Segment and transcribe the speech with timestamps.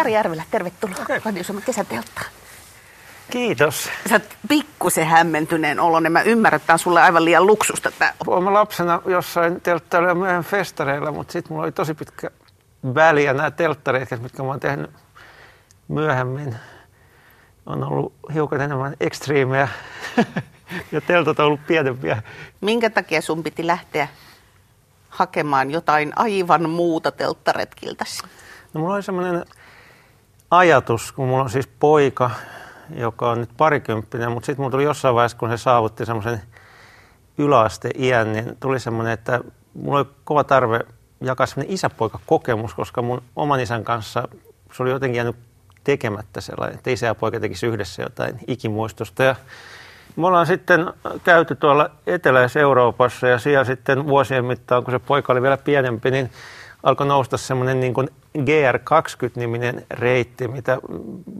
[0.00, 1.20] Jari Järvelä, tervetuloa okay.
[1.24, 2.26] Radio Suomen kesätelttaan.
[3.30, 3.90] Kiitos.
[4.08, 6.12] Sä oot pikkusen hämmentyneen oloinen.
[6.12, 7.90] Mä ymmärrän, että tämä on sulle aivan liian luksusta.
[7.98, 8.14] Tää.
[8.26, 12.30] Olen lapsena jossain telttailla myöhemmin festareilla, mutta sitten mulla oli tosi pitkä
[12.94, 14.90] väli ja nämä telttareet, mitkä mä oon tehnyt
[15.88, 16.56] myöhemmin,
[17.66, 19.68] on ollut hiukan enemmän ekstriimejä
[20.92, 22.22] ja teltat on ollut pienempiä.
[22.60, 24.08] Minkä takia sun piti lähteä
[25.08, 28.22] hakemaan jotain aivan muuta telttaretkiltäsi?
[28.74, 29.44] No mulla oli semmoinen
[30.50, 32.30] ajatus, kun mulla on siis poika,
[32.96, 36.42] joka on nyt parikymppinen, mutta sitten mulla tuli jossain vaiheessa, kun se saavutti semmoisen
[37.38, 39.40] yläasteiän, niin tuli semmoinen, että
[39.74, 40.80] mulla oli kova tarve
[41.20, 44.28] jakaa semmoinen isäpoika-kokemus, koska mun oman isän kanssa
[44.72, 45.36] se oli jotenkin jäänyt
[45.84, 49.22] tekemättä sellainen, että isä ja poika tekisi yhdessä jotain ikimuistosta.
[49.22, 49.36] Ja
[50.16, 50.86] me ollaan sitten
[51.24, 56.30] käyty tuolla Etelä-Euroopassa ja siellä sitten vuosien mittaan, kun se poika oli vielä pienempi, niin
[56.82, 58.08] alkoi nousta semmoinen niin kuin
[58.38, 60.78] GR20-niminen reitti, mitä,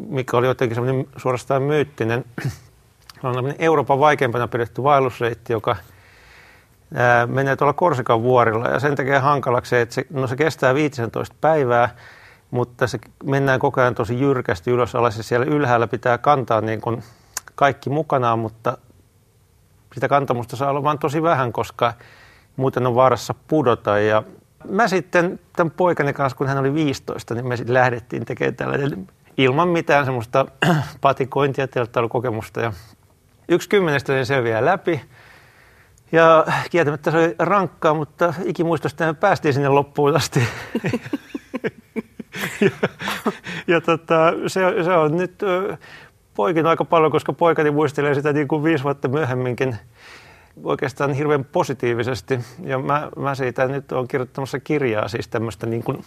[0.08, 2.24] mikä oli jotenkin semmoinen suorastaan myyttinen.
[3.22, 5.76] On Euroopan vaikeimpana pidetty vaellusreitti, joka
[6.94, 11.36] ää, menee tuolla Korsikan vuorilla ja sen takia hankalaksi että se, no se kestää 15
[11.40, 11.96] päivää,
[12.50, 16.80] mutta se mennään koko ajan tosi jyrkästi ylös alas ja siellä ylhäällä pitää kantaa niin
[16.80, 17.02] kuin
[17.54, 18.78] kaikki mukanaan, mutta
[19.94, 21.92] sitä kantamusta saa olla vain tosi vähän, koska
[22.56, 24.22] muuten on vaarassa pudota ja
[24.68, 29.08] Mä sitten tämän poikani kanssa, kun hän oli 15, niin me sitten lähdettiin tekemään tällainen
[29.36, 30.46] ilman mitään semmoista
[31.00, 32.60] patikointia, telttailukokemusta.
[32.60, 32.72] Ja
[33.48, 35.00] yksi kymmenestä niin se vielä läpi.
[36.12, 40.40] Ja kieltämättä se oli rankkaa, mutta ikimuistosta me päästiin sinne loppuun asti.
[42.60, 42.70] ja
[43.66, 45.42] ja tota, se, se on nyt
[46.34, 49.76] poikin aika paljon, koska poikani muistelee sitä niin kuin viisi vuotta myöhemminkin
[50.64, 52.40] oikeastaan hirveän positiivisesti.
[52.64, 56.04] Ja mä, mä siitä nyt olen kirjoittamassa kirjaa, siis tämmöistä niin kuin,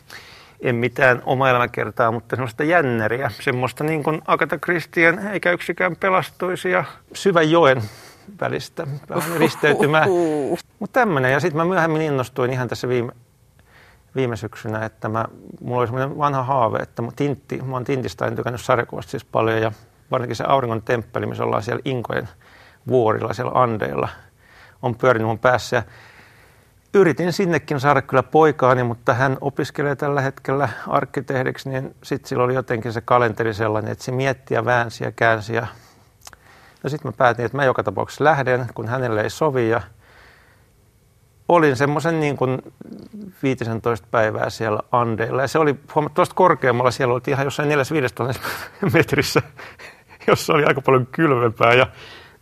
[0.62, 3.32] en mitään oma elämäkertaa, mutta semmoista jänneriä.
[3.42, 7.82] Semmoista niin kuin Agatha Christien eikä yksikään pelastuisi ja syvän joen
[8.42, 8.88] välistä
[9.38, 10.05] risteytymää.
[10.80, 11.32] Mutta tämmöinen.
[11.32, 13.11] Ja sitten mä myöhemmin innostuin ihan tässä viime,
[14.16, 15.26] viime syksynä, että mä,
[15.61, 19.26] mulla oli semmoinen vanha haave, että mä, tintti, mä oon Tintistä en tykännyt sarjakuvasta siis
[19.26, 19.72] paljon ja
[20.11, 22.30] varsinkin se auringon temppeli, missä ollaan siellä Inkojen
[22.88, 24.10] vuorilla, siellä Andeilla–
[24.83, 25.83] on pyörinyt mun päässä.
[26.94, 32.54] Yritin sinnekin saada kyllä poikaani, mutta hän opiskelee tällä hetkellä arkkitehdiksi, niin sitten sillä oli
[32.54, 35.55] jotenkin se kalenteri sellainen, että se mietti ja väänsi ja käänsi.
[35.55, 35.67] Ja
[36.83, 39.70] no sitten mä päätin, että mä joka tapauksessa lähden, kun hänelle ei sovi.
[39.70, 39.82] Ja
[41.50, 42.61] olin semmoisen niin kuin
[43.44, 45.42] 15 päivää siellä Andeilla.
[45.42, 46.92] Ja se oli huomattavasti korkeammalla.
[46.92, 48.39] Siellä oltiin ihan jossain 4-15
[48.94, 49.42] metrissä,
[50.27, 51.73] jossa oli aika paljon kylmempää.
[51.73, 51.88] Ja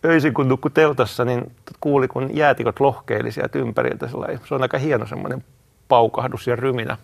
[0.06, 4.08] öisin kun nukkui teltassa, niin kuuli, kun jäätikot lohkeili sieltä ympäriltä.
[4.48, 5.44] Se on aika hieno semmoinen
[5.88, 6.98] paukahdus ja ryminä.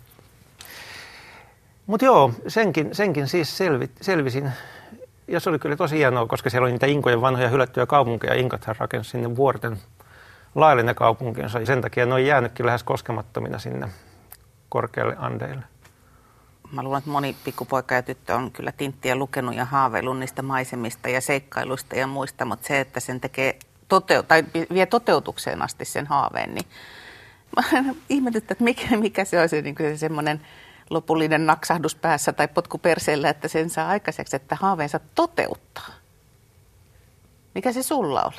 [1.88, 4.52] Mutta joo, senkin, senkin siis selvi, selvisin.
[5.28, 8.34] Ja se oli kyllä tosi hienoa, koska siellä oli niitä Inkojen vanhoja hylättyjä kaupunkeja.
[8.34, 9.78] Inkathan rakensi sinne vuorten
[10.56, 11.60] laille ne kaupunkinsa.
[11.60, 13.90] Ja sen takia ne on jäänytkin lähes koskemattomina sinne
[14.70, 15.64] korkealle Andeille
[16.72, 21.10] mä luulen, että moni pikkupoika ja tyttö on kyllä tinttiä lukenut ja haaveillut niistä maisemista
[21.10, 26.08] ja seikkailuista ja muista, mutta se, että sen tekee toteu- tai vie toteutukseen asti sen
[26.08, 26.66] haaveen, niin
[28.10, 30.42] ihmetyttä, että mikä, mikä se on se, niin se semmoinen
[30.90, 35.90] lopullinen naksahdus päässä tai potku perseellä, että sen saa aikaiseksi, että haaveensa toteuttaa.
[37.56, 38.36] Mikä se sulla oli?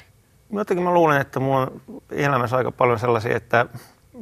[0.52, 3.66] Jotenkin mä luulen, että mulla on elämässä aika paljon sellaisia, että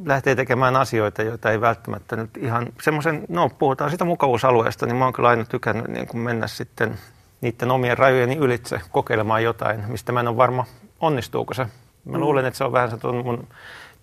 [0.05, 5.03] lähtee tekemään asioita, joita ei välttämättä nyt ihan semmoisen, no puhutaan sitä mukavuusalueesta, niin mä
[5.03, 6.97] oon kyllä aina tykännyt niin kuin mennä sitten
[7.41, 10.65] niiden omien rajojeni ylitse kokeilemaan jotain, mistä mä en ole varma,
[10.99, 11.67] onnistuuko se.
[12.05, 12.19] Mä mm.
[12.19, 13.47] luulen, että se on vähän se mun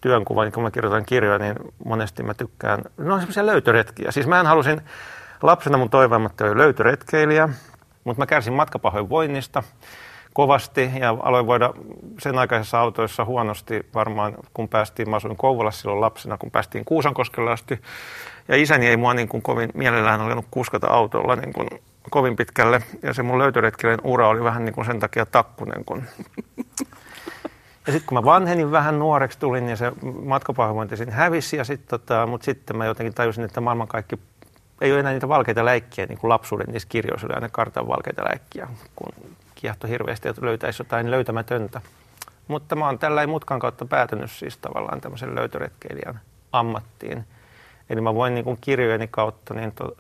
[0.01, 4.11] työnkuva, niin kun mä kirjoitan kirjoja, niin monesti mä tykkään, no semmoisia löytöretkiä.
[4.11, 4.81] Siis mä halusin,
[5.43, 7.49] lapsena mun toivoimatta oli löytöretkeilijä,
[8.05, 9.63] mutta mä kärsin matkapahoinvoinnista
[10.35, 11.75] kovasti ja aloin voida
[12.19, 17.51] sen aikaisessa autoissa huonosti varmaan, kun päästiin, mä asuin Kouvolassa silloin lapsena, kun päästiin Kuusankoskelle
[17.51, 17.81] asti.
[18.49, 21.69] Ja isäni ei mua niin kuin kovin mielellään alkanut kuskata autolla niin kuin
[22.11, 22.83] kovin pitkälle.
[23.03, 25.85] Ja se mun löytöretkelen ura oli vähän niin kuin sen takia takkunen.
[25.85, 26.03] Kun...
[27.87, 29.93] Ja sitten kun mä vanhenin vähän nuoreksi tulin, niin se
[30.25, 31.57] matkapahoinvointi siinä hävisi.
[31.57, 34.19] Ja sit, tota, mutta sitten mä jotenkin tajusin, että maailman kaikki
[34.81, 38.25] ei ole enää niitä valkeita läikkiä, niin kuin lapsuuden niissä kirjoissa oli aina kartan valkeita
[38.25, 39.13] läikkiä, kun
[39.65, 41.81] kiehtoi hirveästi, että löytäisi jotain löytämätöntä.
[42.49, 46.21] Mutta mä oon tällä mutkan kautta päätynyt siis tavallaan tämmöisen löytöretkeilijän
[46.53, 47.25] ammattiin.
[47.91, 49.97] Eli mä voin niin kirjojeni kautta niin to,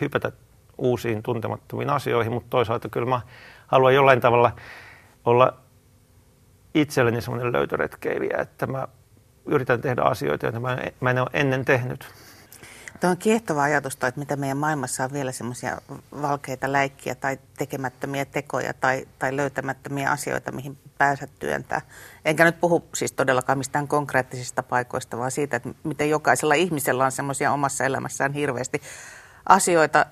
[0.00, 0.32] hypätä
[0.78, 3.20] uusiin tuntemattomiin asioihin, mutta toisaalta kyllä mä
[3.66, 4.52] haluan jollain tavalla
[5.24, 5.54] olla
[6.74, 8.88] itselleni semmoinen löytöretkeilijä, että mä
[9.46, 12.06] yritän tehdä asioita, joita mä en, mä en ole ennen tehnyt.
[13.04, 15.78] Tuo on kiehtova ajatus, että mitä meidän maailmassa on vielä semmoisia
[16.22, 21.80] valkeita läikkiä tai tekemättömiä tekoja tai, tai löytämättömiä asioita, mihin päänsä työntää.
[22.24, 27.12] Enkä nyt puhu siis todellakaan mistään konkreettisista paikoista, vaan siitä, että miten jokaisella ihmisellä on
[27.12, 28.82] semmoisia omassa elämässään hirveästi
[29.48, 30.06] asioita,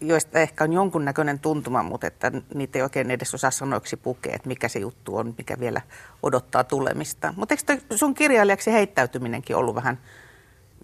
[0.00, 4.48] joista ehkä on jonkunnäköinen tuntuma, mutta että niitä ei oikein edes osaa sanoiksi pukea, että
[4.48, 5.80] mikä se juttu on, mikä vielä
[6.22, 7.34] odottaa tulemista.
[7.36, 9.98] Mutta eikö sun kirjailijaksi heittäytyminenkin ollut vähän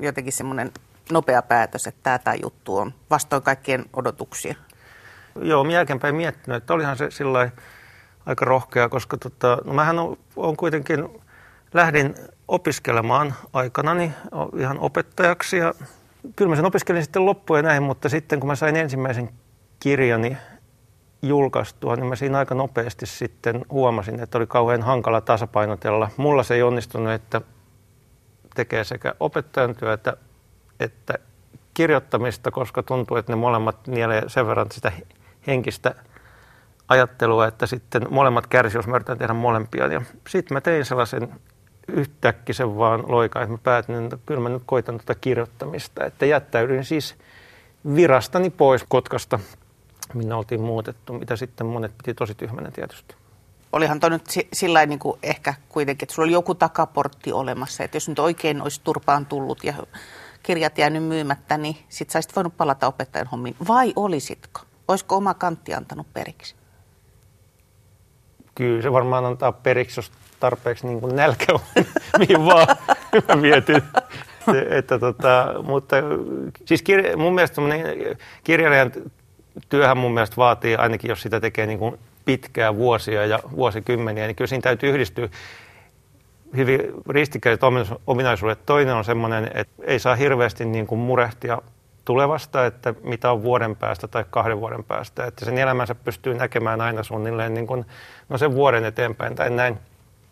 [0.00, 0.72] jotenkin semmoinen
[1.12, 4.54] nopea päätös, että tämä, tämä juttu on vastoin kaikkien odotuksia?
[5.42, 7.50] Joo, minä jälkeenpäin miettinyt, että olihan se sillä
[8.26, 11.08] aika rohkea, koska tota, no mähän on, on kuitenkin,
[11.74, 12.14] lähdin
[12.48, 14.12] opiskelemaan aikanani
[14.58, 15.74] ihan opettajaksi ja
[16.36, 19.30] kyllä mä sen opiskelin sitten loppuun näin, mutta sitten kun mä sain ensimmäisen
[19.80, 20.36] kirjani
[21.22, 26.10] julkaistua, niin mä siinä aika nopeasti sitten huomasin, että oli kauhean hankala tasapainotella.
[26.16, 27.40] Mulla se ei onnistunut, että
[28.54, 30.16] tekee sekä opettajan työtä
[30.80, 31.14] että
[31.74, 34.92] kirjoittamista, koska tuntuu, että ne molemmat nielee sen verran sitä
[35.46, 35.94] henkistä
[36.88, 39.86] ajattelua, että sitten molemmat kärsivät, jos mä yritän tehdä molempia.
[39.86, 41.34] Ja sitten mä tein sellaisen
[41.88, 46.04] yhtäkkisen vaan loikaa, että mä päätin, että kyllä mä nyt koitan tuota kirjoittamista.
[46.04, 47.14] Että jättäydyin siis
[47.96, 49.38] virastani pois Kotkasta,
[50.14, 53.14] minne oltiin muutettu, mitä sitten monet piti tosi tyhmänä tietysti.
[53.72, 57.96] Olihan toi nyt sillä niin kuin ehkä kuitenkin, että sulla oli joku takaportti olemassa, että
[57.96, 59.74] jos nyt oikein olisi turpaan tullut ja
[60.44, 63.56] kirjat jäänyt myymättä, niin sit saisit voinut palata opettajan hommiin.
[63.68, 64.60] Vai olisitko?
[64.88, 66.54] Olisiko oma kantti antanut periksi?
[68.54, 71.60] Kyllä se varmaan antaa periksi, jos tarpeeksi niin nälkä on,
[72.18, 72.66] mihin vaan
[73.40, 73.82] mietin.
[74.70, 75.96] että tota, mutta
[76.64, 77.62] siis kir, mun mielestä
[78.44, 78.92] kirjailijan
[79.68, 84.36] työhän mun mielestä vaatii, ainakin jos sitä tekee niin kuin pitkää vuosia ja vuosikymmeniä, niin
[84.36, 85.28] kyllä siinä täytyy yhdistyä
[86.56, 87.60] hyvin ristikkäiset
[88.06, 88.66] ominaisuudet.
[88.66, 91.62] Toinen on semmoinen, että ei saa hirveästi niin kuin murehtia
[92.04, 95.24] tulevasta, että mitä on vuoden päästä tai kahden vuoden päästä.
[95.24, 97.86] Että sen elämänsä pystyy näkemään aina suunnilleen niin kuin,
[98.28, 99.78] no sen vuoden eteenpäin tai näin.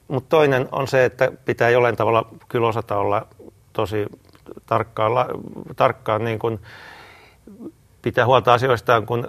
[0.08, 3.26] Mutta toinen on se, että pitää jollain tavalla kyllä osata olla
[3.72, 4.06] tosi
[4.66, 5.12] tarkkaan,
[5.76, 6.60] tarkkaan niin kuin
[8.02, 9.28] pitää huolta asioistaan, kun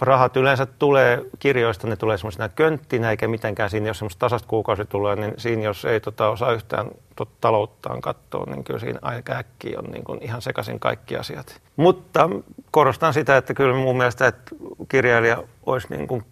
[0.00, 4.84] rahat yleensä tulee kirjoista, ne tulee semmoisena könttinä, eikä mitenkään siinä, jos semmoista tasasta kuukausi
[4.84, 9.32] tulee, niin siinä jos ei tota, osaa yhtään tot, talouttaan katsoa, niin kyllä siinä aika
[9.32, 11.60] äkkiä on niin kuin ihan sekaisin kaikki asiat.
[11.76, 12.30] Mutta
[12.70, 14.54] korostan sitä, että kyllä mun mielestä, että
[14.88, 16.24] kirjailija olisi niin kuin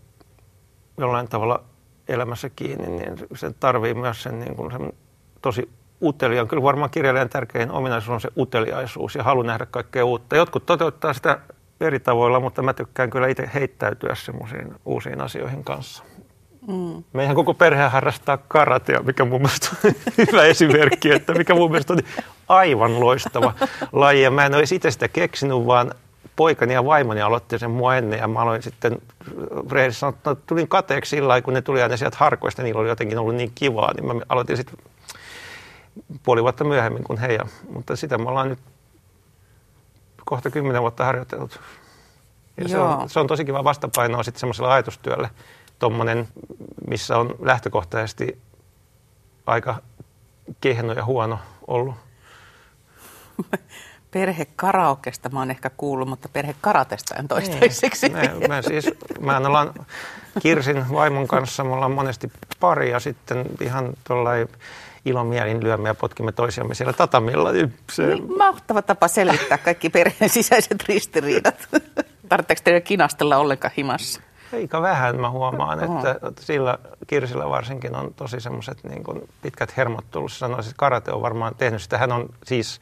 [0.98, 1.64] jollain tavalla
[2.08, 4.92] elämässä kiinni, niin se tarvii myös sen, niin kuin sen
[5.42, 5.68] tosi
[6.02, 6.48] uteliaan.
[6.48, 10.36] Kyllä varmaan kirjailijan tärkein ominaisuus on se uteliaisuus ja halu nähdä kaikkea uutta.
[10.36, 11.38] Jotkut toteuttaa sitä
[11.84, 16.04] eri tavoilla, mutta mä tykkään kyllä itse heittäytyä semmoisiin uusiin asioihin kanssa.
[16.68, 17.04] Mm.
[17.12, 19.92] Meidän koko perhe harrastaa karatea, mikä mun mielestä on
[20.26, 21.98] hyvä esimerkki, että mikä mun mielestä on
[22.48, 23.54] aivan loistava
[23.92, 24.22] laji.
[24.22, 25.94] Ja mä en ole itse sitä keksinyt, vaan
[26.36, 28.98] poikani ja vaimoni aloitti sen mua ennen ja mä aloin sitten
[29.70, 33.18] rehellisesti sanoa, että tulin kateeksi sillä kun ne tuli aina sieltä harkoista, niillä oli jotenkin
[33.18, 34.78] ollut niin kivaa, niin mä aloitin sitten
[36.22, 37.38] puoli vuotta myöhemmin kuin he.
[37.74, 38.58] Mutta sitä me ollaan nyt
[40.24, 41.60] kohta kymmenen vuotta harjoitellut.
[42.56, 45.30] Ja se, on, se on tosi kiva vastapainoa sitten semmoiselle ajatustyölle,
[45.78, 46.28] tommonen,
[46.88, 48.38] missä on lähtökohtaisesti
[49.46, 49.82] aika
[50.60, 51.94] kehno ja huono ollut.
[54.14, 58.08] Perhe karaokesta mä oon ehkä kuullut, mutta perhe karatesta en toistaiseksi.
[58.08, 58.90] Mä, mä, siis,
[59.20, 59.74] mä ollaan
[60.40, 64.48] Kirsin vaimon kanssa, me ollaan monesti pari ja sitten ihan tuollain
[65.04, 67.52] ilomielin lyömme ja potkimme toisiamme siellä tatamilla.
[67.52, 68.06] Niin se...
[68.06, 71.68] Niin, mahtava tapa selvittää kaikki perheen sisäiset ristiriidat.
[72.28, 74.20] Tarvitseeko teidän kinastella ollenkaan himassa?
[74.54, 76.08] Eikä vähän mä huomaan, Oho.
[76.08, 79.04] että sillä Kirsillä varsinkin on tosi semmoiset niin
[79.42, 80.32] pitkät hermot tullut.
[80.32, 81.98] Sanoisin, että karate on varmaan tehnyt sitä.
[81.98, 82.80] Hän on siis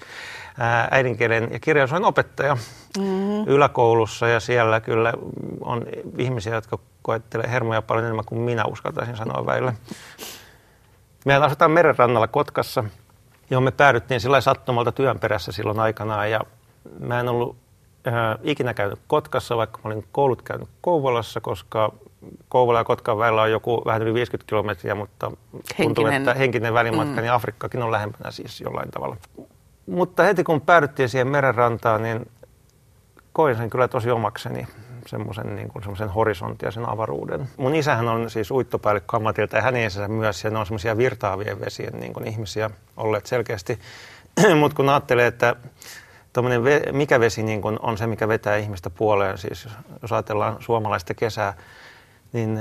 [0.58, 2.54] ää, äidinkielen ja kirjallisuuden opettaja
[2.98, 3.44] mm-hmm.
[3.46, 5.12] yläkoulussa ja siellä kyllä
[5.60, 5.86] on
[6.18, 9.74] ihmisiä, jotka koettelee hermoja paljon enemmän kuin minä uskaltaisin sanoa väillä.
[11.24, 12.84] Mehän asutaan merenrannalla Kotkassa,
[13.50, 16.30] johon me päädyttiin sillä sattumalta työn perässä silloin aikanaan.
[16.30, 16.40] Ja
[17.00, 17.61] mä en ollut
[18.06, 21.92] äh, ikinä käynyt Kotkassa, vaikka mä olin koulut käynyt Kouvolassa, koska
[22.48, 25.86] Kouvola ja Kotkan välillä on joku vähän yli 50 kilometriä, mutta henkinen.
[25.86, 27.20] tuntuu, että henkinen välimatka, mm.
[27.20, 29.16] niin Afrikkakin on lähempänä siis jollain tavalla.
[29.86, 32.30] Mutta heti kun päädyttiin siihen merenrantaan, niin
[33.32, 34.66] koin sen kyllä tosi omakseni
[35.06, 37.48] semmoisen niin kuin semmoisen horisontin ja sen avaruuden.
[37.56, 41.60] Mun isähän on siis uittopäällikkö ammatilta ja hänen isänsä myös, ja ne on semmoisia virtaavien
[41.60, 43.78] vesien niin kuin ihmisiä olleet selkeästi.
[44.60, 45.56] Mutta kun ajattelee, että
[46.64, 49.68] ve, mikä vesi niin kuin on se, mikä vetää ihmistä puoleen, siis
[50.02, 51.54] jos ajatellaan suomalaista kesää,
[52.32, 52.58] niin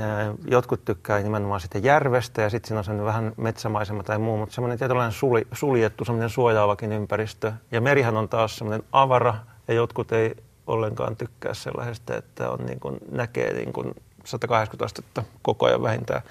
[0.50, 4.54] jotkut tykkää nimenomaan sitten järvestä ja sitten siinä on sellainen vähän metsämaisema tai muu, mutta
[4.54, 7.52] semmoinen tietynlainen suli, suljettu, semmoinen suojaavakin ympäristö.
[7.70, 9.34] Ja merihän on taas semmoinen avara
[9.68, 10.36] ja jotkut ei
[10.66, 16.22] ollenkaan tykkää sellaisesta, että on niin kuin, näkee niin kuin 180 astetta koko ajan vähintään.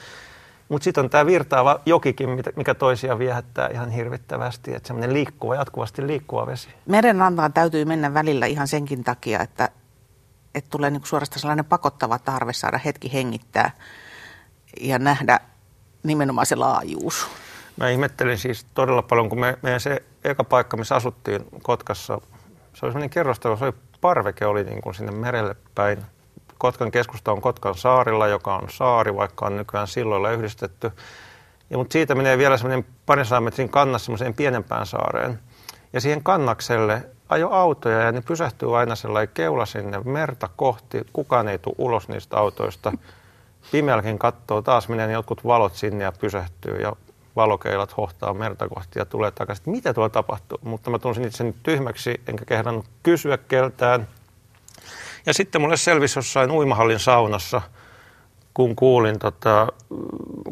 [0.71, 6.07] Mutta sitten on tämä virtaava jokikin, mikä toisia viehättää ihan hirvittävästi, että semmoinen liikkuva, jatkuvasti
[6.07, 6.69] liikkuva vesi.
[6.85, 9.69] Merenrantaan täytyy mennä välillä ihan senkin takia, että,
[10.55, 13.71] että tulee niin suorastaan sellainen pakottava tarve saada hetki hengittää
[14.81, 15.39] ja nähdä
[16.03, 17.27] nimenomaan se laajuus.
[17.77, 22.21] Mä ihmettelin siis todella paljon, kun me, meidän se eka paikka, missä asuttiin Kotkassa,
[22.73, 26.05] se oli semmoinen kerrostalo, se oli parveke oli niin kuin sinne merelle päin
[26.61, 30.91] Kotkan keskusta on Kotkan saarilla, joka on saari, vaikka on nykyään silloilla yhdistetty.
[31.69, 35.39] Ja, mutta siitä menee vielä semmoinen parin metrin kannas semmoiseen pienempään saareen.
[35.93, 41.01] Ja siihen kannakselle ajo autoja ja ne pysähtyy aina sellainen keula sinne merta kohti.
[41.13, 42.93] Kukaan ei tule ulos niistä autoista.
[43.71, 46.93] Pimeälläkin katsoo, taas menee jotkut valot sinne ja pysähtyy ja
[47.35, 49.71] valokeilat hohtaa merta kohti ja tulee takaisin.
[49.71, 50.57] Mitä tuolla tapahtuu?
[50.63, 54.07] Mutta mä tunsin itseni tyhmäksi, enkä kehdannut kysyä keltään.
[55.25, 57.61] Ja sitten mulle selvisi jossain uimahallin saunassa,
[58.53, 59.67] kun kuulin tota,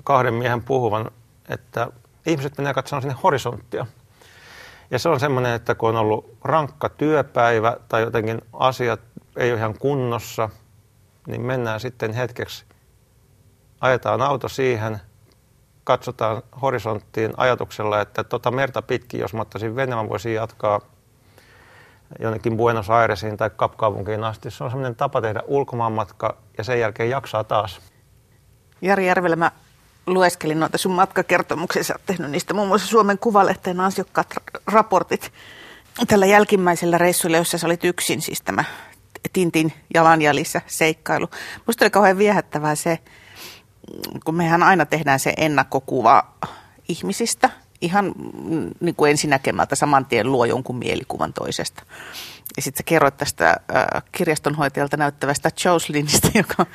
[0.04, 1.12] kahden miehen puhuvan,
[1.50, 1.88] että
[2.26, 3.86] ihmiset menee katsomaan sinne horisonttia.
[4.92, 9.00] Ja se on semmoinen, että kun on ollut rankka työpäivä tai jotenkin asiat
[9.38, 10.50] ei ole ihan kunnossa,
[11.28, 12.66] niin mennään sitten hetkeksi,
[13.82, 15.02] ajetaan auto siihen,
[15.84, 20.82] katsotaan horisonttiin ajatuksella, että tota merta pitkin, jos mä ottaisin veneen, voisin jatkaa
[22.20, 24.52] jonnekin Buenos Airesiin tai Kapkaupunkiin asti.
[24.52, 27.80] Se on sellainen tapa tehdä ulkomaanmatka ja sen jälkeen jaksaa taas.
[28.82, 29.52] Jari Järvelä, mä
[30.08, 31.84] lueskelin noita sun matkakertomuksia.
[31.84, 34.34] Sä oot tehnyt niistä muun muassa Suomen Kuvalehteen ansiokkaat
[34.68, 35.32] raportit
[36.08, 38.64] tällä jälkimmäisellä reissuilla, jossa sä olit yksin, siis tämä
[39.34, 41.30] Tintin jalanjäljissä seikkailu.
[41.66, 43.00] Musta oli kauhean viehättävää se,
[44.26, 46.24] kun mehän aina tehdään se ennakkokuva
[46.88, 47.50] ihmisistä–
[47.82, 48.06] ihan
[48.44, 51.84] mm, niin kuin ensinäkemältä saman tien luo jonkun mielikuvan toisesta.
[52.56, 56.66] Ja sitten sä kerroit tästä äh, kirjastonhoitajalta näyttävästä Joselinista, joka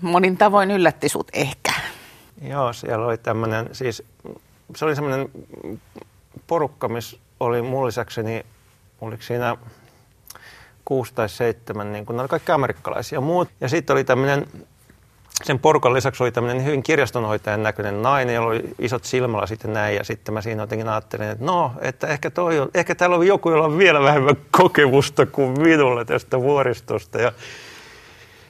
[0.00, 1.72] monin tavoin yllätti sut ehkä.
[2.42, 4.02] Joo, siellä oli tämmöinen, siis
[4.76, 5.28] se oli semmoinen
[6.46, 8.46] porukka, missä oli mun lisäkseni,
[9.00, 9.56] oliko siinä
[10.84, 13.48] kuusi tai seitsemän, niin kun ne oli kaikki amerikkalaisia ja muut.
[13.60, 14.46] Ja sitten oli tämmöinen
[15.44, 19.96] sen porukan lisäksi oli tämmöinen hyvin kirjastonhoitajan näköinen nainen, jolla oli isot silmällä sitten näin.
[19.96, 23.26] Ja sitten mä siinä jotenkin ajattelin, että no, että ehkä, toi on, ehkä täällä on
[23.26, 27.18] joku, jolla on vielä vähemmän kokemusta kuin minulle tästä vuoristosta.
[27.18, 27.32] Ja,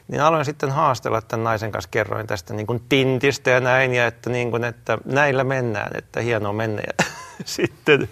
[0.09, 4.07] niin aloin sitten haastella tämän naisen kanssa, kerroin tästä niin kuin tintistä ja näin, ja
[4.07, 6.83] että, niin kuin, että näillä mennään, että hienoa mennä.
[6.87, 7.05] Ja
[7.45, 8.09] sitten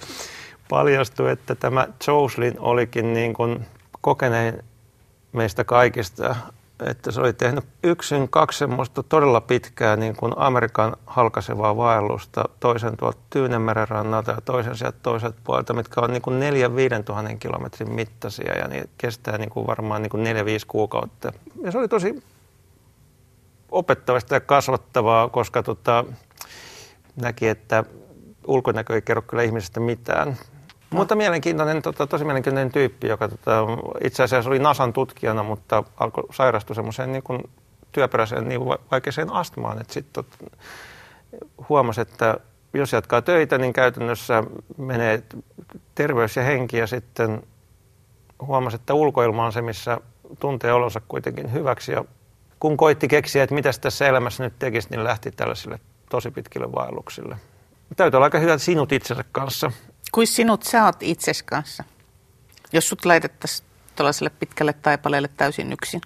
[0.69, 3.67] paljastui, että tämä Jocelyn olikin niin kuin
[4.01, 4.65] kokenein
[5.33, 6.37] meistä kaikista
[6.87, 12.97] että se oli tehnyt yksin kaksi semmoista todella pitkää niin kuin Amerikan halkaisevaa vaellusta, toisen
[12.97, 16.71] tuolta Tyynemeren rannalta ja toisen sieltä toiselta puolelta, mitkä on niin kuin 4
[17.05, 20.29] tuhannen kilometrin mittaisia ja niin kestää niin kuin varmaan niin kuin 4-5
[20.69, 21.33] kuukautta.
[21.63, 22.23] Ja se oli tosi
[23.71, 26.05] opettavasta ja kasvattavaa, koska tota,
[27.17, 27.85] näki, että
[28.47, 30.37] ulkonäkö ei kerro kyllä ihmisestä mitään.
[30.91, 30.97] No.
[30.99, 33.67] Mutta mielenkiintoinen, tota, tosi mielenkiintoinen tyyppi, joka tota,
[34.05, 37.53] itse asiassa oli NASAn tutkijana, mutta alkoi sairastua semmoiseen niin
[37.93, 39.81] työperäiseen niin vaikeaseen astmaan.
[39.81, 40.53] Että sitten tot,
[41.69, 42.37] huomasi, että
[42.75, 44.45] jos jatkaa töitä, niin käytännössä
[44.77, 45.23] menee
[45.95, 47.43] terveys ja henki ja sitten
[48.47, 50.01] huomasi, että ulkoilma on se, missä
[50.39, 51.93] tuntee olonsa kuitenkin hyväksi.
[51.93, 52.05] Ja
[52.61, 55.81] kun koitti keksiä, että mitä tässä elämässä nyt tekisi, niin lähti tällaisille
[56.11, 57.37] tosi pitkille vaelluksille.
[57.97, 59.73] Täytyy olla aika hyvä sinut itsensä kanssa.
[60.13, 61.85] Kuin sinut sä oot itses kanssa,
[62.73, 66.01] jos sut laitettaisiin tällaiselle pitkälle taipaleelle täysin yksin?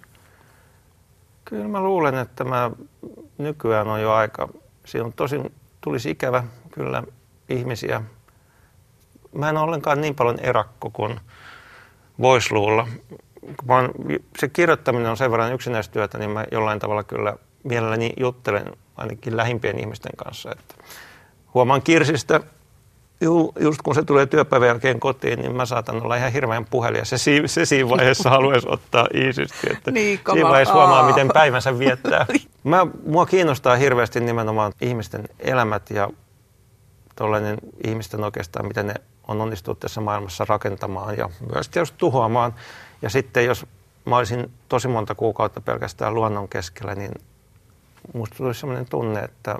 [1.45, 2.71] Kyllä mä luulen, että mä
[3.37, 4.49] nykyään on jo aika,
[4.85, 5.39] siinä on tosi,
[5.81, 7.03] tulisi ikävä kyllä
[7.49, 8.01] ihmisiä.
[9.35, 11.19] Mä en ole ollenkaan niin paljon erakko kuin
[12.19, 12.87] voisi luulla.
[13.67, 13.89] Vaan
[14.39, 19.79] se kirjoittaminen on sen verran yksinäistyötä, niin mä jollain tavalla kyllä mielelläni juttelen ainakin lähimpien
[19.79, 20.51] ihmisten kanssa.
[20.51, 20.75] Että
[21.53, 22.41] huomaan Kirsistä
[23.21, 26.99] Ju, just kun se tulee työpäivän jälkeen kotiin, niin mä saatan olla ihan hirveän puhelin
[26.99, 29.67] ja se, se siinä vaiheessa haluaisi ottaa iisisti.
[29.71, 31.07] Että niin, siinä vaiheessa huomaa, Aa.
[31.07, 32.25] miten päivänsä viettää.
[32.63, 36.09] Mä, mua kiinnostaa hirveästi nimenomaan ihmisten elämät ja
[37.15, 38.93] tuollainen ihmisten oikeastaan, miten ne
[39.27, 42.53] on onnistunut tässä maailmassa rakentamaan ja myös tietysti tuhoamaan.
[43.01, 43.65] Ja sitten jos
[44.05, 47.11] mä olisin tosi monta kuukautta pelkästään luonnon keskellä, niin
[48.13, 49.55] musta tulisi sellainen tunne, että,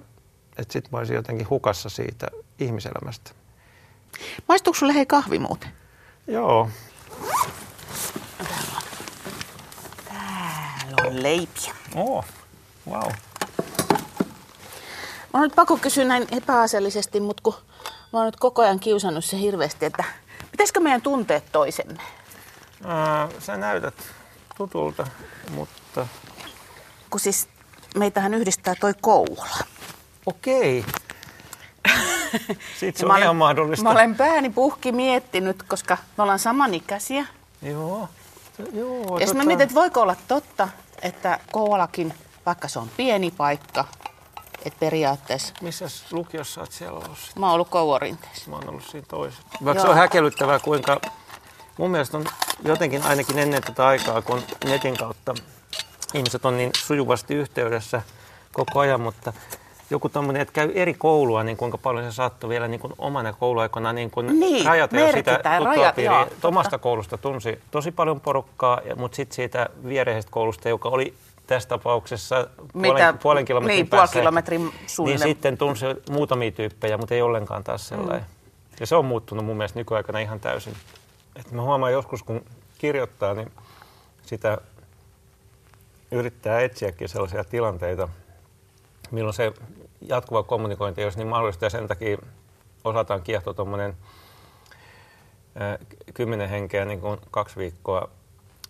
[0.58, 2.28] että sitten mä olisin jotenkin hukassa siitä
[2.60, 3.32] ihmiselämästä.
[4.48, 5.69] Maistuuko sulle hei kahvi muuten?
[6.27, 6.69] Joo.
[10.05, 10.25] Täällä
[10.88, 11.74] on, Täällä on leipiä.
[11.95, 12.25] Oh,
[12.89, 13.12] wow.
[15.34, 17.53] on nyt pakko kysyä näin epäasiallisesti, mutta kun
[18.13, 20.03] mä oon nyt koko ajan kiusannut se hirveästi, että
[20.51, 22.01] pitäisikö meidän tuntea toisemme?
[22.86, 23.93] Ää, sä näytät
[24.57, 25.07] tutulta,
[25.51, 26.07] mutta...
[27.10, 27.48] Kun siis
[27.95, 29.57] meitähän yhdistää toi Kouvola.
[30.25, 30.86] Okei.
[32.80, 33.84] Sitten se on olen, ihan mahdollista.
[33.84, 37.25] Mä olen pääni puhki miettinyt, koska me ollaan samanikäisiä.
[37.62, 38.10] Joo.
[38.74, 40.70] Joo, Ja sitten mä tota- mietin, että voiko olla totta,
[41.01, 42.13] että Kouvolakin,
[42.46, 43.86] vaikka se on pieni paikka,
[44.65, 47.18] että periaatteessa Missä lukiossa oot siellä ollut?
[47.18, 47.36] sit?
[47.36, 48.50] mä oon ollut Kouvorinteessa.
[48.50, 49.44] Mä oon ollut siinä toisessa.
[49.65, 49.92] Vaikka se Joo.
[49.92, 51.01] on häkellyttävää, kuinka
[51.77, 52.25] mun mielestä on
[52.63, 55.34] jotenkin ainakin ennen tätä aikaa, kun netin kautta
[56.13, 58.01] ihmiset on niin sujuvasti yhteydessä
[58.54, 59.34] koko ajan, mutta
[59.89, 63.34] joku tämmöinen, että käy eri koulua, niin kuinka paljon se saattoi vielä niin kuin omana
[63.34, 66.48] kouluaikana niin kuin Niin, rajata jo sitä totta.
[66.48, 71.13] Omasta koulusta tunsi tosi paljon porukkaa, mutta sitten siitä viereisestä koulusta, joka oli
[71.48, 74.13] tässä tapauksessa puolen, puolen kilometrin niin, päässä.
[74.13, 74.72] puoli kilometrin
[75.06, 78.22] Niin sitten tunsi muutamia tyyppejä, mutta ei ollenkaan taas sellainen.
[78.22, 78.25] Mm.
[78.80, 80.74] Ja se on muuttunut mun mielestä nykyaikana ihan täysin.
[81.36, 82.46] Et mä huomaan joskus, kun
[82.77, 83.51] kirjoittaa, niin
[84.24, 84.58] sitä
[86.12, 88.10] yrittää etsiäkin sellaisia tilanteita,
[89.12, 89.54] milloin se
[90.02, 92.18] jatkuva kommunikointi ei olisi niin mahdollista ja sen takia
[92.84, 93.98] osataan kiehtoa tuommoinen
[96.14, 98.10] kymmenen henkeä niin kuin kaksi viikkoa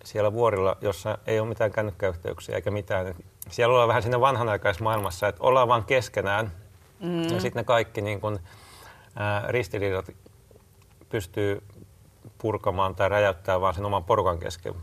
[0.03, 3.07] siellä vuorilla, jossa ei ole mitään kännykkäyhteyksiä eikä mitään.
[3.07, 3.17] Et
[3.49, 6.51] Siellä ollaan vähän siinä vanhanaikaismaailmassa, että ollaan vaan keskenään
[6.99, 7.23] mm.
[7.23, 8.39] ja sitten ne kaikki niin kuin,
[9.15, 10.11] ää, ristiriidat
[11.09, 11.63] pystyy
[12.37, 14.73] purkamaan tai räjäyttää vaan sen oman porukan kesken.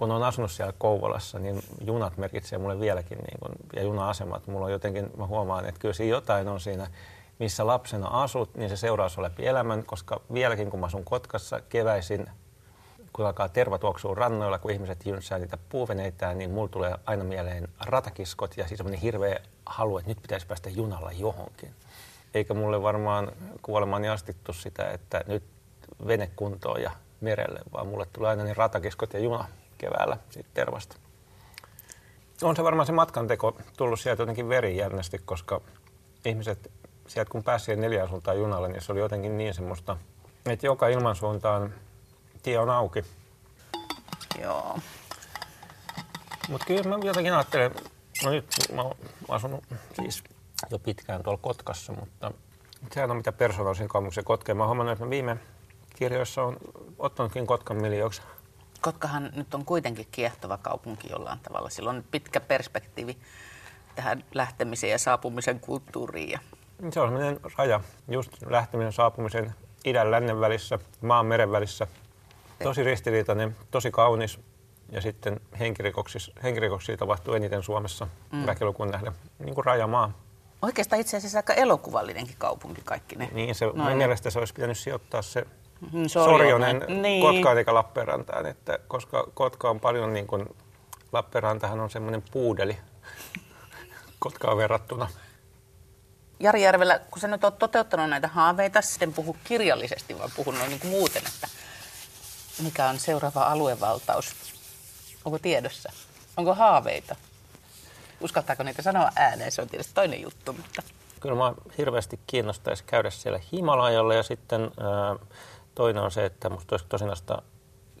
[0.00, 4.46] Kun olen asunut siellä Kouvolassa, niin junat merkitsee mulle vieläkin, niin kun, ja juna-asemat.
[4.46, 6.86] Mulla on jotenkin, mä huomaan, että kyllä siinä jotain on siinä,
[7.38, 11.60] missä lapsena asut, niin se seuraa sua läpi elämän, koska vieläkin kun mä asun Kotkassa
[11.60, 12.26] keväisin,
[13.12, 17.68] kun alkaa terva tuoksua rannoilla, kun ihmiset jynsää niitä puuveneitään, niin mulla tulee aina mieleen
[17.80, 21.74] ratakiskot ja siis semmoinen hirveä halu, että nyt pitäisi päästä junalla johonkin.
[22.34, 25.42] Eikä mulle varmaan kuolemani astittu sitä, että nyt
[26.06, 26.90] vene kuntoon ja
[27.20, 29.44] merelle, vaan mulle tulee aina niin ratakiskot ja juna
[29.80, 30.96] keväällä siitä tervasta.
[32.42, 35.60] On se varmaan se matkanteko tullut sieltä jotenkin verijärnesti, koska
[36.24, 36.70] ihmiset
[37.06, 39.96] sieltä kun pääsi siihen neljäsultaan junalle, niin se oli jotenkin niin semmoista,
[40.46, 41.74] että joka ilmansuuntaan
[42.42, 43.04] tie on auki.
[44.42, 44.78] Joo.
[46.48, 47.74] Mutta kyllä mä jotenkin ajattelen,
[48.24, 48.96] no nyt mä oon
[49.28, 50.24] asunut siis
[50.70, 52.32] jo pitkään tuolla Kotkassa, mutta
[52.92, 54.56] sehän on mitä persoonallisen kaupungin Kotkeen.
[54.56, 55.36] Mä oon huomannut, että mä viime
[55.96, 56.56] kirjoissa on
[56.98, 58.22] ottanutkin Kotkan miljoiksi.
[58.80, 61.70] Kotkahan nyt on kuitenkin kiehtova kaupunki jollain tavalla.
[61.70, 63.18] Sillä on pitkä perspektiivi
[63.94, 66.30] tähän lähtemisen ja saapumisen kulttuuriin.
[66.30, 66.38] Ja
[66.90, 71.86] Se on sellainen raja, just lähteminen saapumisen idän lännen välissä, maan meren välissä.
[72.62, 74.40] Tosi ristiriitainen, tosi kaunis
[74.92, 78.46] ja sitten henkirikoksia, henkirikoksia tapahtuu eniten Suomessa mm.
[78.46, 80.12] väkilukuun nähden, niin kuin rajamaa.
[80.62, 83.28] Oikeastaan itse asiassa aika elokuvallinenkin kaupunki kaikki ne.
[83.32, 83.80] Niin se, Noin.
[83.80, 85.46] mun mielestä se olisi pitänyt sijoittaa se
[85.92, 87.02] Mm, Sorjonen Niin.
[87.02, 87.22] niin.
[87.22, 90.46] Kotkaan eikä Lappeenrantaan, että koska Kotka on paljon niin kuin,
[91.12, 92.78] Lappeenrantahan on semmoinen puudeli
[94.18, 95.08] Kotkaan verrattuna.
[96.40, 100.68] Jari Järvelä, kun sä nyt oot toteuttanut näitä haaveita, sitten puhu kirjallisesti, vaan puhun noin
[100.70, 101.48] niin kuin muuten, että
[102.62, 104.32] mikä on seuraava aluevaltaus?
[105.24, 105.92] Onko tiedossa?
[106.36, 107.16] Onko haaveita?
[108.20, 109.52] Uskaltaako niitä sanoa ääneen?
[109.52, 110.82] Se on tietysti toinen juttu, mutta
[111.20, 115.16] Kyllä mä hirveästi kiinnostaisi käydä siellä Himalajalla ja sitten ää,
[115.80, 117.42] toinen on se, että musta olisi tosinasta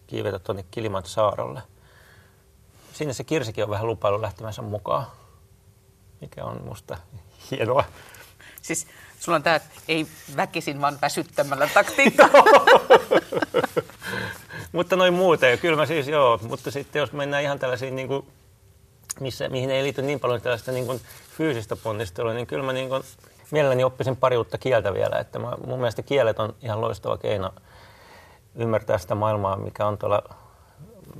[0.06, 1.62] kiivetä tuonne Kilimantsaarolle.
[2.92, 5.06] Sinne se Kirsikin on vähän lupailu lähtemänsä mukaan,
[6.20, 6.96] mikä on musta
[7.50, 7.84] hienoa.
[8.62, 8.86] siis
[9.20, 12.28] sulla on tämä, ei väkisin vaan väsyttämällä taktiikka.
[14.72, 18.26] Mutta noin muuten, kyllä mä siis joo, mutta sitten jos mennään ihan tällaisiin, niin kuin,
[19.20, 21.00] missä, mihin ei liity niin paljon tällaista niin kuin
[21.36, 23.02] fyysistä ponnistelua, niin kyllä mä niin kuin,
[23.52, 25.16] mielelläni oppisin pari uutta kieltä vielä.
[25.18, 27.50] Että mä, mun mielestä kielet on ihan loistava keino
[28.54, 30.22] ymmärtää sitä maailmaa, mikä on tuolla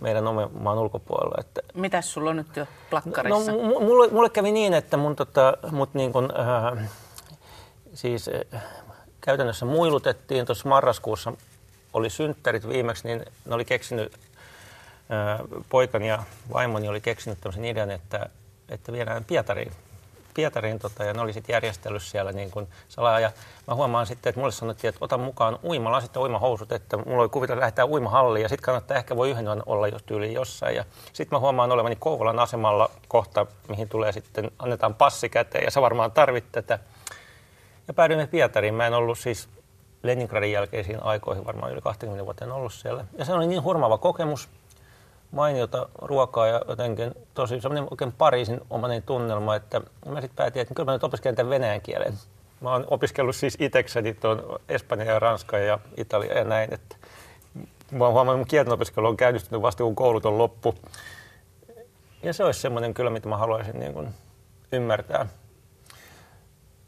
[0.02, 1.34] meidän oman maan ulkopuolella.
[1.38, 3.52] Että Mitäs sulla on nyt jo No, plakkarissa?
[3.52, 6.88] mu- mulle, mulle kävi niin, että mun, tota, mut niin kun, äh,
[7.94, 8.62] siis äh,
[9.20, 11.32] käytännössä muilutettiin tuossa marraskuussa,
[11.92, 17.90] oli synttärit viimeksi, niin ne oli keksinyt, äh, poikani ja vaimoni oli keksinyt tämmöisen idean,
[17.90, 18.26] että,
[18.68, 19.72] että viedään Pietariin.
[20.34, 23.20] Pietariin tota, ja ne oli sitten järjestellyt siellä niin kuin salaa.
[23.20, 23.32] Ja
[23.66, 27.44] mä huomaan sitten, että mulle sanottiin, että ota mukaan uimalasit ja uimahousut, että mulla oli
[27.44, 30.76] että lähdetään uimahalliin ja sitten kannattaa ehkä voi yhden olla jos tyyliin jossain.
[30.76, 35.70] Ja sitten mä huomaan olevani Kouvolan asemalla kohta, mihin tulee sitten, annetaan passi käteen ja
[35.70, 36.78] sä varmaan tarvit tätä.
[37.88, 38.74] Ja päädyimme Pietariin.
[38.74, 39.48] Mä en ollut siis
[40.02, 43.04] Leningradin jälkeisiin aikoihin, varmaan yli 20 vuotta en ollut siellä.
[43.18, 44.48] Ja se oli niin hurmaava kokemus.
[45.30, 50.74] Mainiota ruokaa ja jotenkin tosi semmoinen oikein Pariisin omainen tunnelma, että mä sitten päätin, että
[50.74, 52.14] kyllä mä nyt opiskelen tämän venäjän kielen.
[52.60, 56.96] Mä oon opiskellut siis itsekseni tuon Espanja ja Ranska ja Italia ja näin, että
[57.90, 60.74] mä oon huomannut, että kielen opiskelu on käynnistynyt vasta kun koulut on loppu.
[62.22, 64.08] Ja se olisi semmoinen kyllä, mitä mä haluaisin niin kuin
[64.72, 65.26] ymmärtää.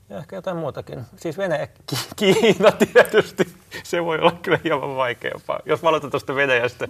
[0.08, 1.04] Ja ehkä jotain muutakin.
[1.16, 1.68] Siis Venäjä,
[2.16, 3.46] Kiina tietysti.
[3.82, 5.60] Se voi olla kyllä hieman vaikeampaa.
[5.66, 6.88] Jos mä aloitan tuosta Venäjästä,